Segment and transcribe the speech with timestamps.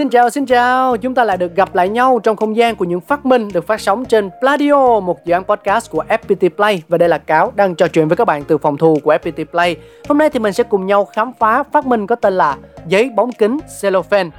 [0.00, 0.96] Xin chào, xin chào.
[0.96, 3.66] Chúng ta lại được gặp lại nhau trong không gian của những phát minh được
[3.66, 6.82] phát sóng trên Pladio, một dự án podcast của FPT Play.
[6.88, 9.44] Và đây là Cáo đang trò chuyện với các bạn từ phòng thu của FPT
[9.44, 9.76] Play.
[10.08, 13.10] Hôm nay thì mình sẽ cùng nhau khám phá phát minh có tên là giấy
[13.16, 14.30] bóng kính cellophane.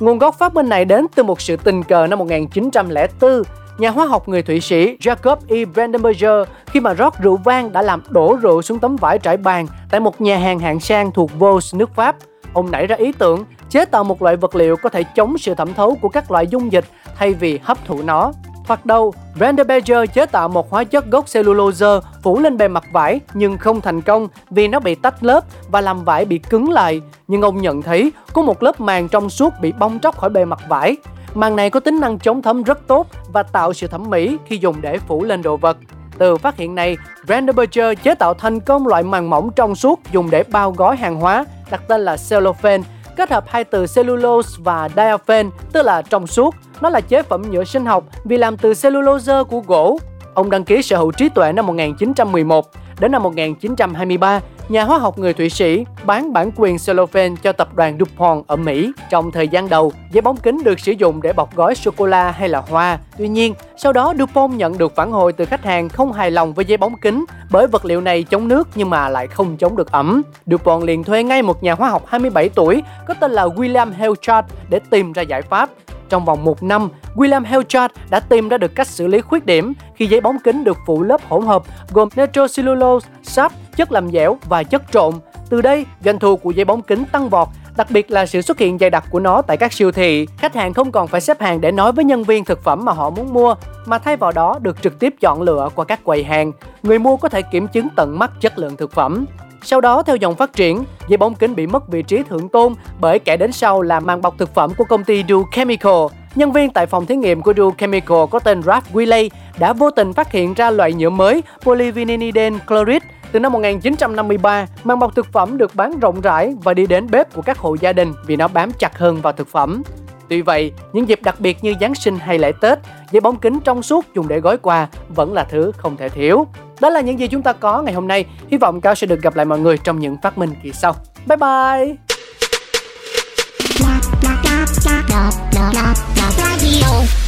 [0.00, 3.42] Nguồn gốc phát minh này đến từ một sự tình cờ năm 1904
[3.78, 5.64] nhà hóa học người Thụy Sĩ Jacob E.
[5.64, 9.66] Brandenburger khi mà rót rượu vang đã làm đổ rượu xuống tấm vải trải bàn
[9.90, 12.16] tại một nhà hàng hạng sang thuộc Vos nước Pháp.
[12.54, 15.54] Ông nảy ra ý tưởng chế tạo một loại vật liệu có thể chống sự
[15.54, 16.84] thẩm thấu của các loại dung dịch
[17.16, 18.32] thay vì hấp thụ nó.
[18.66, 21.86] Thoạt đầu, Brandenburger chế tạo một hóa chất gốc cellulose
[22.22, 25.80] phủ lên bề mặt vải nhưng không thành công vì nó bị tách lớp và
[25.80, 27.00] làm vải bị cứng lại.
[27.28, 30.44] Nhưng ông nhận thấy có một lớp màng trong suốt bị bong tróc khỏi bề
[30.44, 30.96] mặt vải.
[31.34, 34.56] Màng này có tính năng chống thấm rất tốt và tạo sự thẩm mỹ khi
[34.56, 35.76] dùng để phủ lên đồ vật.
[36.20, 40.30] Từ phát hiện này, Brandenburger chế tạo thành công loại màng mỏng trong suốt dùng
[40.30, 42.82] để bao gói hàng hóa, đặt tên là cellophane,
[43.16, 46.54] kết hợp hai từ cellulose và diaphane, tức là trong suốt.
[46.80, 49.98] Nó là chế phẩm nhựa sinh học vì làm từ cellulose của gỗ.
[50.34, 52.70] Ông đăng ký sở hữu trí tuệ năm 1911.
[53.00, 57.74] Đến năm 1923, nhà hóa học người Thụy Sĩ bán bản quyền cellophane cho tập
[57.74, 58.92] đoàn DuPont ở Mỹ.
[59.10, 62.48] Trong thời gian đầu, giấy bóng kính được sử dụng để bọc gói sô-cô-la hay
[62.48, 62.98] là hoa.
[63.18, 66.54] Tuy nhiên, sau đó DuPont nhận được phản hồi từ khách hàng không hài lòng
[66.54, 69.76] với giấy bóng kính bởi vật liệu này chống nước nhưng mà lại không chống
[69.76, 70.22] được ẩm.
[70.46, 74.48] DuPont liền thuê ngay một nhà hóa học 27 tuổi có tên là William Helchard
[74.68, 75.70] để tìm ra giải pháp.
[76.08, 79.72] Trong vòng một năm, William Helchard đã tìm ra được cách xử lý khuyết điểm
[79.94, 84.36] khi giấy bóng kính được phủ lớp hỗn hợp gồm nitrocellulose, sáp, chất làm dẻo
[84.48, 85.14] và chất trộn.
[85.50, 88.58] Từ đây, doanh thu của giấy bóng kính tăng vọt, đặc biệt là sự xuất
[88.58, 90.26] hiện dày đặc của nó tại các siêu thị.
[90.38, 92.92] Khách hàng không còn phải xếp hàng để nói với nhân viên thực phẩm mà
[92.92, 93.54] họ muốn mua,
[93.86, 96.52] mà thay vào đó được trực tiếp chọn lựa qua các quầy hàng.
[96.82, 99.24] Người mua có thể kiểm chứng tận mắt chất lượng thực phẩm.
[99.62, 102.74] Sau đó theo dòng phát triển, giấy bóng kính bị mất vị trí thượng tôn
[103.00, 106.06] bởi kẻ đến sau là màng bọc thực phẩm của công ty Du Chemical.
[106.34, 109.90] Nhân viên tại phòng thí nghiệm của Du Chemical có tên Ralph Willey đã vô
[109.90, 115.32] tình phát hiện ra loại nhựa mới polyvinylidene chloride từ năm 1953, mang bọc thực
[115.32, 118.36] phẩm được bán rộng rãi và đi đến bếp của các hộ gia đình vì
[118.36, 119.82] nó bám chặt hơn vào thực phẩm.
[120.28, 122.78] Tuy vậy, những dịp đặc biệt như Giáng sinh hay lễ Tết,
[123.10, 126.46] giấy bóng kính trong suốt dùng để gói quà vẫn là thứ không thể thiếu.
[126.80, 128.24] Đó là những gì chúng ta có ngày hôm nay.
[128.48, 130.94] Hy vọng Cao sẽ được gặp lại mọi người trong những phát minh kỳ sau.
[131.26, 131.96] Bye bye!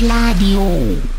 [0.00, 1.17] Radio,